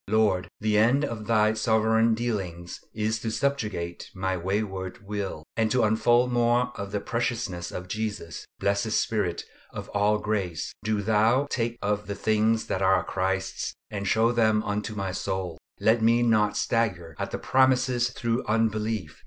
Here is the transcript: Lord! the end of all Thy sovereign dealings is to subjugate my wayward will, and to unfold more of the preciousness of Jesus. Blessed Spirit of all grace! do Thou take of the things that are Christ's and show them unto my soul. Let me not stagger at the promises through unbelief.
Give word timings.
Lord! 0.09 0.47
the 0.59 0.79
end 0.79 1.05
of 1.05 1.19
all 1.19 1.23
Thy 1.25 1.53
sovereign 1.53 2.15
dealings 2.15 2.79
is 2.91 3.19
to 3.19 3.29
subjugate 3.29 4.09
my 4.15 4.35
wayward 4.35 5.05
will, 5.05 5.43
and 5.55 5.69
to 5.69 5.83
unfold 5.83 6.31
more 6.31 6.71
of 6.73 6.91
the 6.91 6.99
preciousness 6.99 7.71
of 7.71 7.87
Jesus. 7.87 8.47
Blessed 8.59 8.93
Spirit 8.93 9.43
of 9.71 9.89
all 9.89 10.17
grace! 10.17 10.73
do 10.83 11.03
Thou 11.03 11.45
take 11.51 11.77
of 11.83 12.07
the 12.07 12.15
things 12.15 12.65
that 12.65 12.81
are 12.81 13.03
Christ's 13.03 13.75
and 13.91 14.07
show 14.07 14.31
them 14.31 14.63
unto 14.63 14.95
my 14.95 15.11
soul. 15.11 15.59
Let 15.79 16.01
me 16.01 16.23
not 16.23 16.57
stagger 16.57 17.15
at 17.19 17.29
the 17.29 17.37
promises 17.37 18.09
through 18.09 18.43
unbelief. 18.47 19.19